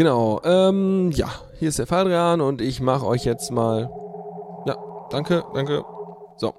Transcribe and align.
Genau. 0.00 0.40
Ähm, 0.44 1.10
ja, 1.10 1.30
hier 1.58 1.68
ist 1.68 1.78
der 1.78 1.86
Fadrian 1.86 2.40
und 2.40 2.62
ich 2.62 2.80
mache 2.80 3.04
euch 3.04 3.26
jetzt 3.26 3.52
mal. 3.52 3.90
Ja, 4.64 4.74
danke, 5.10 5.44
danke. 5.52 5.84
So. 6.38 6.54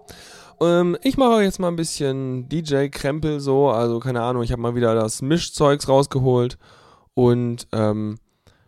Ähm, 0.62 0.96
ich 1.02 1.18
mache 1.18 1.32
euch 1.32 1.46
jetzt 1.46 1.58
mal 1.58 1.70
ein 1.70 1.76
bisschen 1.76 2.48
DJ-Krempel 2.50 3.40
so. 3.40 3.70
Also, 3.70 4.00
keine 4.00 4.22
Ahnung, 4.22 4.44
ich 4.44 4.52
habe 4.52 4.62
mal 4.62 4.76
wieder 4.76 4.94
das 4.94 5.24
Mischzeugs 5.24 5.90
rausgeholt. 5.90 6.60
Und, 7.16 7.68
ähm, 7.72 8.20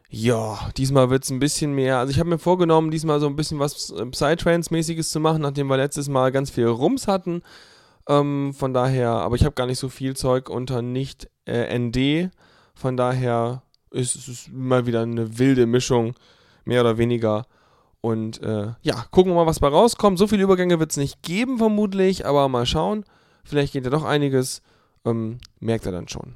ja, 0.09 0.57
diesmal 0.75 1.11
wird 1.11 1.23
es 1.23 1.29
ein 1.29 1.37
bisschen 1.37 1.75
mehr. 1.75 1.99
Also, 1.99 2.09
ich 2.09 2.17
habe 2.17 2.31
mir 2.31 2.39
vorgenommen, 2.39 2.89
diesmal 2.89 3.19
so 3.19 3.27
ein 3.27 3.35
bisschen 3.35 3.59
was 3.59 3.91
äh, 3.91 4.07
Psytrance-mäßiges 4.07 5.11
zu 5.11 5.19
machen, 5.19 5.43
nachdem 5.43 5.67
wir 5.67 5.77
letztes 5.77 6.09
Mal 6.09 6.31
ganz 6.31 6.49
viel 6.49 6.65
Rums 6.65 7.07
hatten. 7.07 7.43
Ähm, 8.09 8.55
von 8.55 8.73
daher, 8.73 9.09
aber 9.11 9.35
ich 9.35 9.45
habe 9.45 9.53
gar 9.53 9.67
nicht 9.67 9.77
so 9.77 9.89
viel 9.89 10.15
Zeug 10.15 10.49
unter 10.49 10.81
nicht 10.81 11.29
äh, 11.45 11.77
ND. 11.77 12.31
Von 12.73 12.97
daher 12.97 13.61
ist 13.93 14.27
es 14.27 14.49
mal 14.51 14.85
wieder 14.85 15.01
eine 15.01 15.37
wilde 15.37 15.65
Mischung, 15.65 16.15
mehr 16.65 16.81
oder 16.81 16.97
weniger. 16.97 17.45
Und 18.01 18.41
äh, 18.41 18.73
ja, 18.81 19.05
gucken 19.11 19.31
wir 19.31 19.35
mal, 19.35 19.45
was 19.45 19.59
bei 19.59 19.69
rauskommt. 19.69 20.19
So 20.19 20.27
viele 20.27 20.43
Übergänge 20.43 20.79
wird 20.79 20.91
es 20.91 20.97
nicht 20.97 21.21
geben, 21.21 21.57
vermutlich, 21.57 22.25
aber 22.25 22.49
mal 22.49 22.65
schauen. 22.65 23.05
Vielleicht 23.45 23.73
geht 23.73 23.85
ja 23.85 23.89
doch 23.89 24.03
einiges. 24.03 24.61
Ähm, 25.05 25.37
merkt 25.59 25.85
er 25.85 25.91
dann 25.93 26.07
schon. 26.07 26.35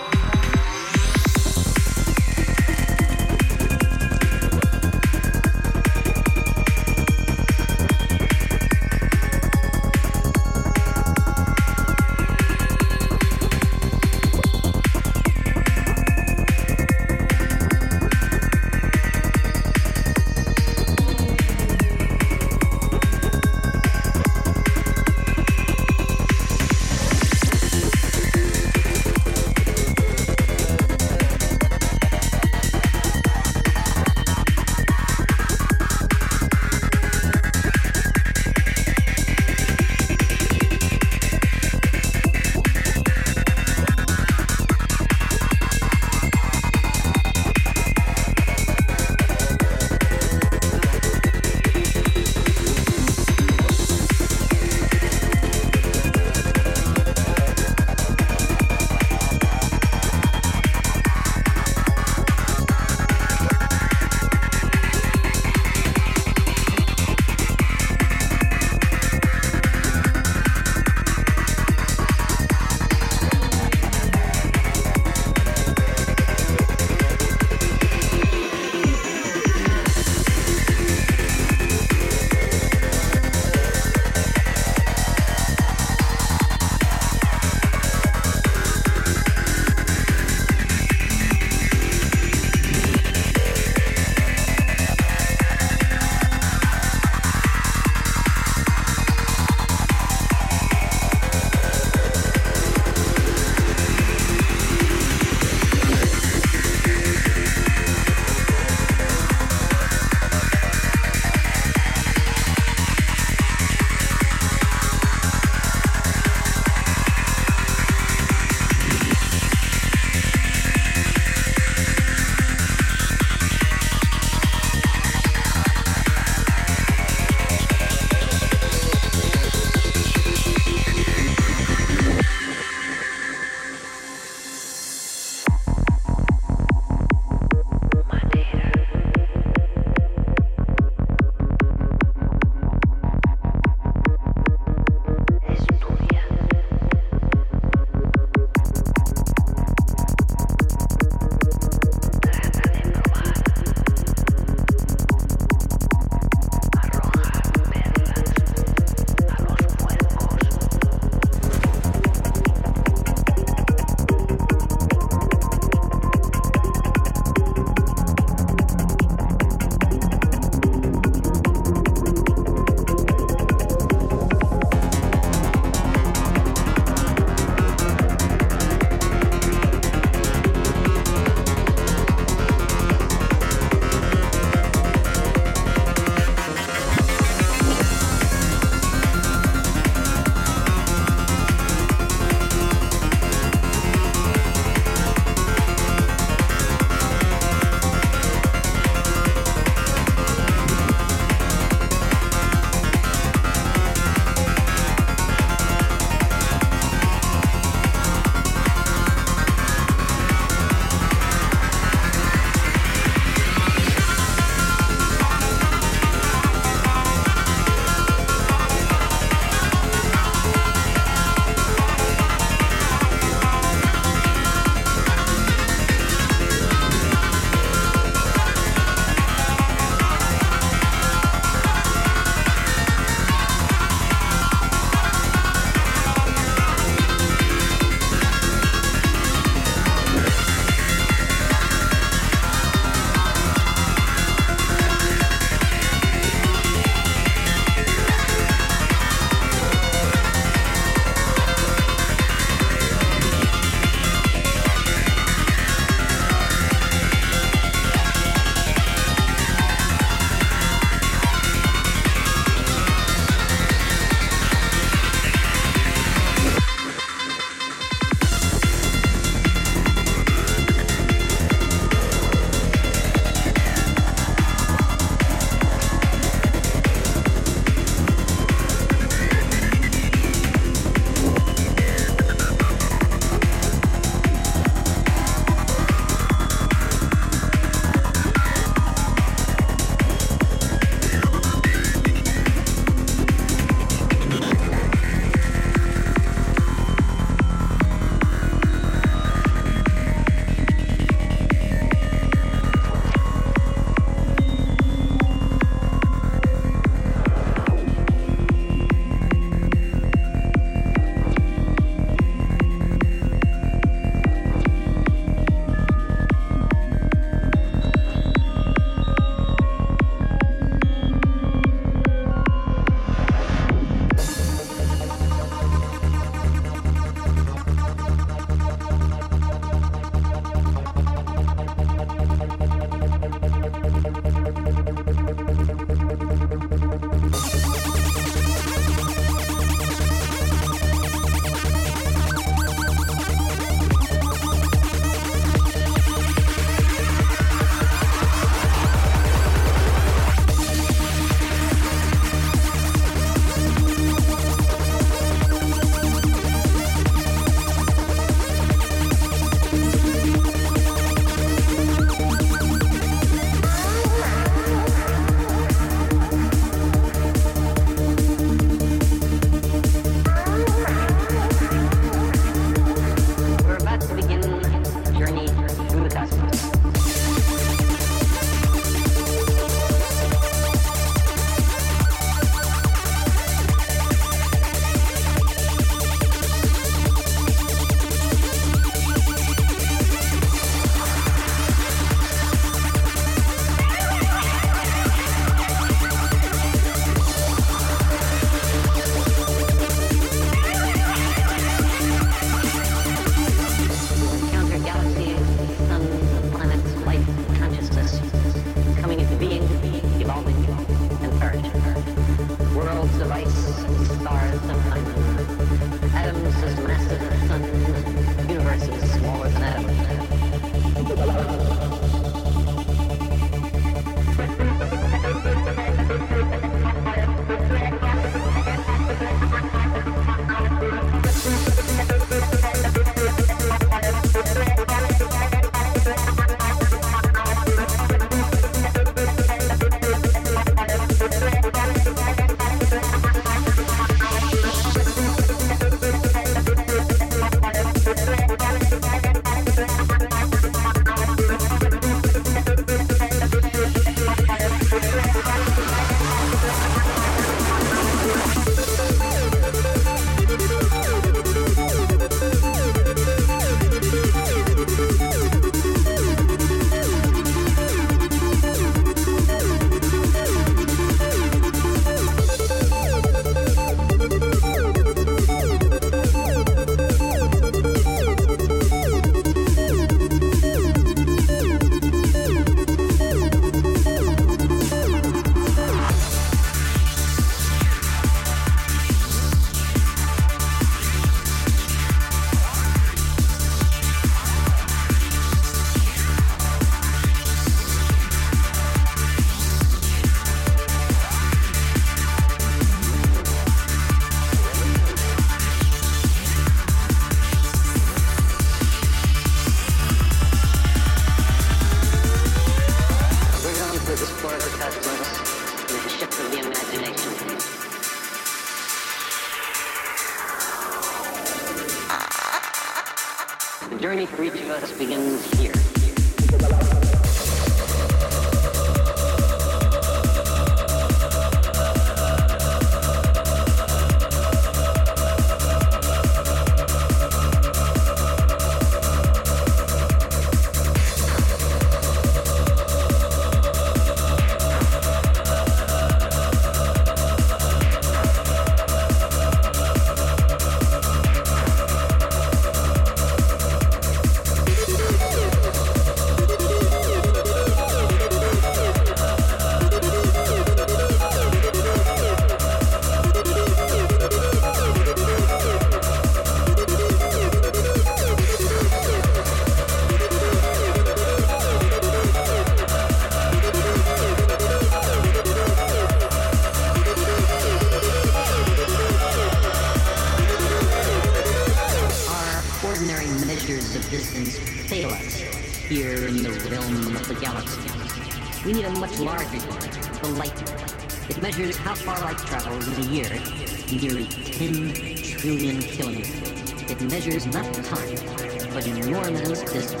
is 597.41 597.53
not 597.53 597.73
defined, 597.73 598.73
but 598.73 598.85
in 598.85 598.95
Moorman's 599.11 599.41
discourse. 599.41 600.00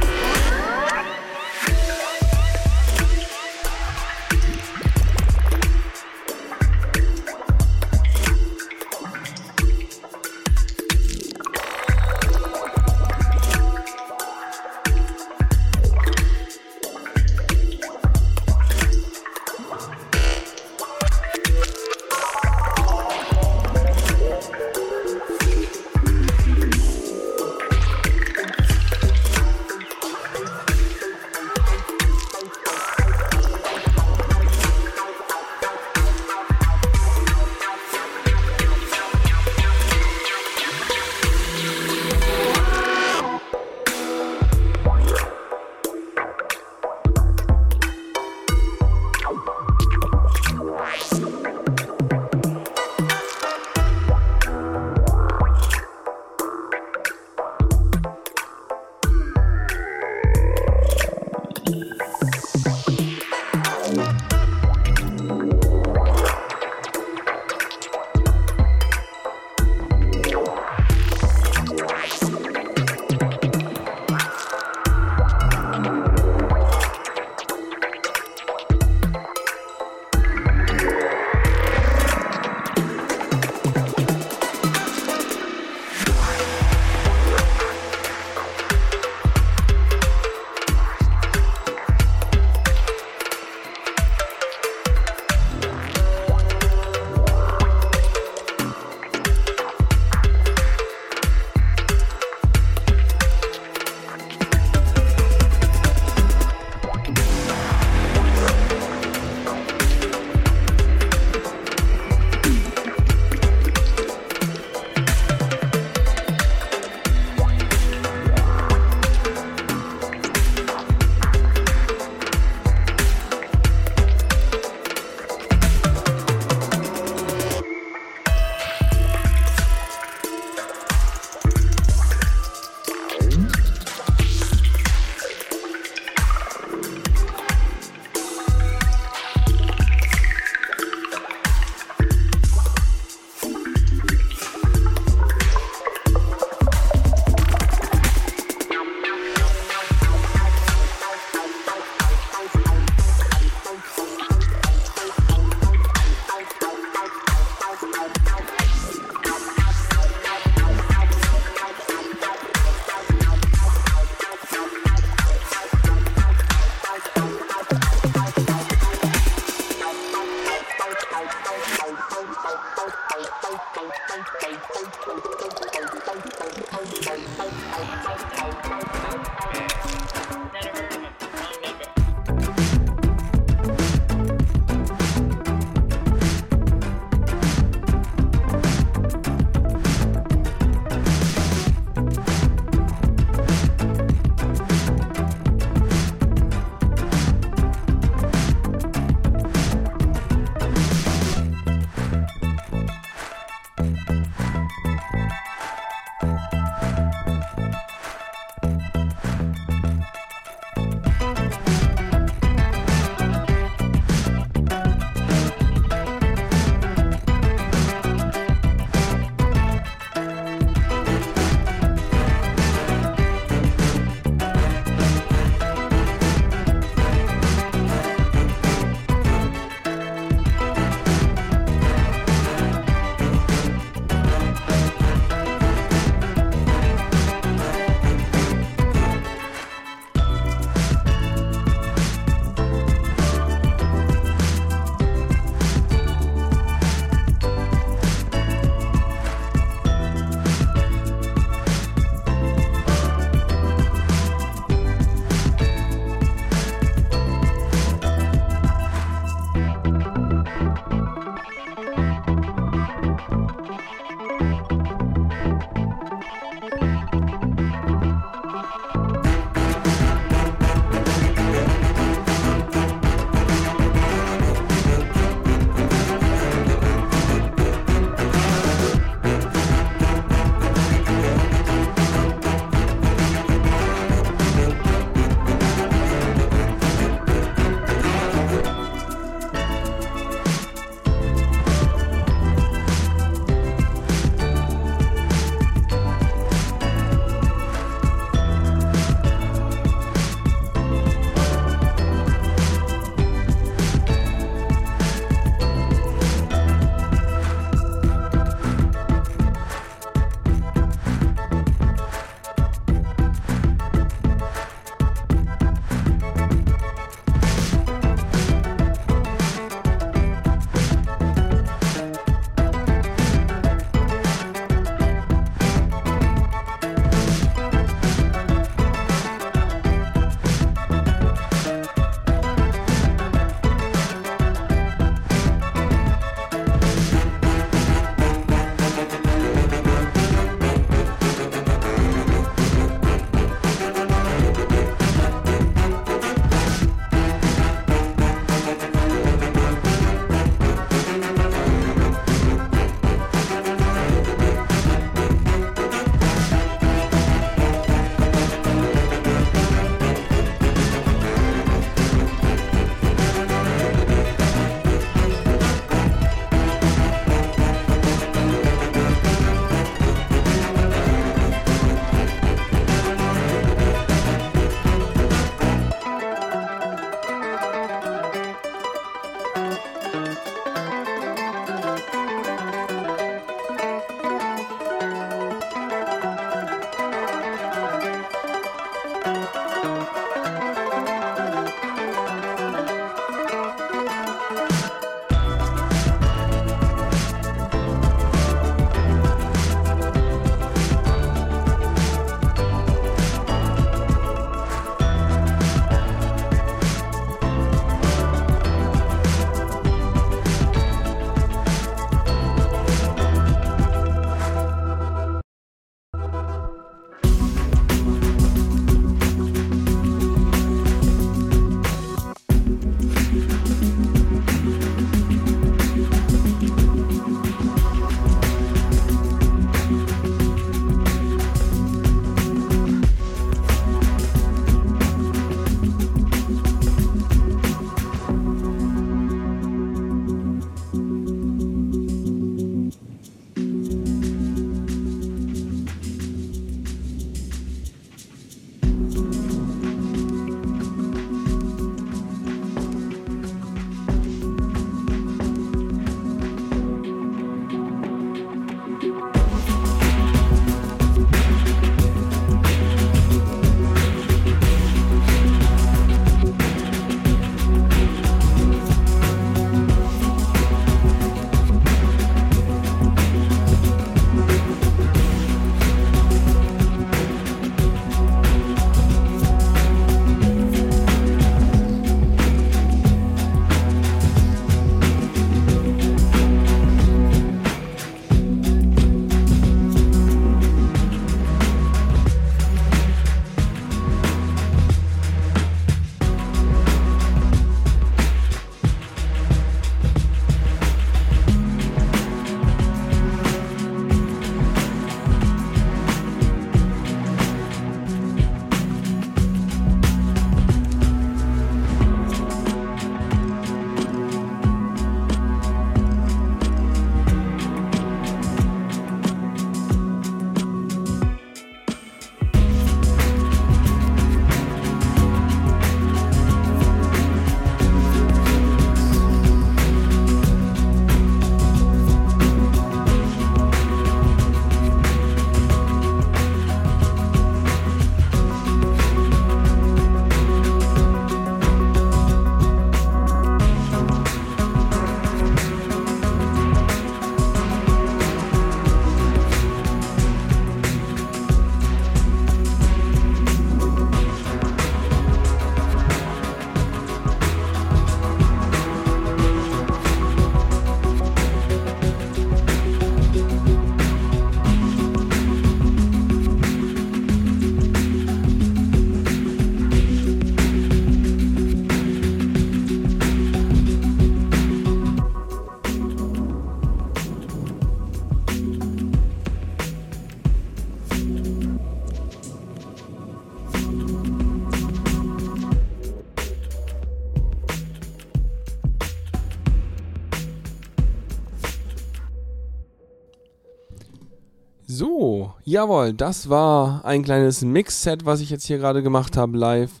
Jawohl, 595.68 596.14
das 596.14 596.48
war 596.48 597.04
ein 597.04 597.22
kleines 597.22 597.62
Mix-Set, 597.62 598.24
was 598.24 598.40
ich 598.40 598.50
jetzt 598.50 598.66
hier 598.66 598.78
gerade 598.78 599.02
gemacht 599.02 599.36
habe 599.36 599.56
live. 599.56 600.00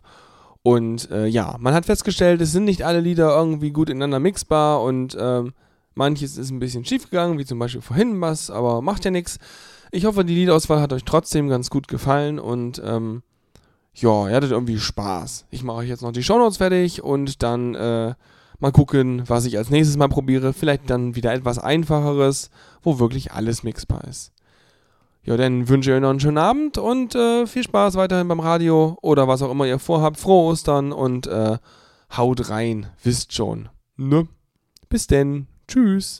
Und 0.62 1.10
äh, 1.10 1.26
ja, 1.26 1.56
man 1.60 1.74
hat 1.74 1.86
festgestellt, 1.86 2.40
es 2.40 2.52
sind 2.52 2.64
nicht 2.64 2.82
alle 2.82 3.00
Lieder 3.00 3.36
irgendwie 3.36 3.70
gut 3.70 3.90
ineinander 3.90 4.18
mixbar 4.18 4.82
und 4.82 5.16
ähm, 5.18 5.52
manches 5.94 6.36
ist 6.36 6.50
ein 6.50 6.58
bisschen 6.58 6.84
schief 6.84 7.10
gegangen, 7.10 7.38
wie 7.38 7.44
zum 7.44 7.58
Beispiel 7.58 7.80
vorhin 7.80 8.20
was, 8.20 8.50
aber 8.50 8.82
macht 8.82 9.04
ja 9.04 9.10
nichts. 9.10 9.38
Ich 9.90 10.04
hoffe, 10.04 10.24
die 10.24 10.34
Liedauswahl 10.34 10.80
hat 10.80 10.92
euch 10.92 11.04
trotzdem 11.04 11.48
ganz 11.48 11.70
gut 11.70 11.88
gefallen 11.88 12.38
und 12.38 12.82
ähm, 12.84 13.22
ja, 13.94 14.28
ihr 14.28 14.34
hattet 14.34 14.50
irgendwie 14.50 14.78
Spaß. 14.78 15.46
Ich 15.50 15.62
mache 15.62 15.78
euch 15.78 15.88
jetzt 15.88 16.02
noch 16.02 16.12
die 16.12 16.22
Shownotes 16.22 16.58
fertig 16.58 17.02
und 17.02 17.42
dann 17.42 17.74
äh, 17.74 18.14
mal 18.58 18.72
gucken, 18.72 19.22
was 19.26 19.44
ich 19.44 19.56
als 19.56 19.70
nächstes 19.70 19.96
mal 19.96 20.08
probiere. 20.08 20.52
Vielleicht 20.52 20.90
dann 20.90 21.14
wieder 21.14 21.32
etwas 21.32 21.58
einfacheres, 21.58 22.50
wo 22.82 22.98
wirklich 22.98 23.32
alles 23.32 23.62
mixbar 23.62 24.04
ist. 24.04 24.32
Ja, 25.22 25.36
dann 25.36 25.68
wünsche 25.68 25.90
ich 25.90 25.96
euch 25.96 26.00
noch 26.00 26.10
einen 26.10 26.20
schönen 26.20 26.38
Abend 26.38 26.78
und 26.78 27.14
äh, 27.14 27.46
viel 27.46 27.62
Spaß 27.62 27.96
weiterhin 27.96 28.28
beim 28.28 28.40
Radio 28.40 28.96
oder 29.02 29.28
was 29.28 29.42
auch 29.42 29.50
immer 29.50 29.66
ihr 29.66 29.78
vorhabt. 29.78 30.18
Frohe 30.18 30.50
Ostern 30.50 30.92
und 30.92 31.26
äh, 31.26 31.58
haut 32.16 32.48
rein, 32.50 32.86
wisst 33.02 33.34
schon. 33.34 33.68
Ne? 33.96 34.26
Bis 34.88 35.06
denn. 35.06 35.46
Tschüss. 35.66 36.16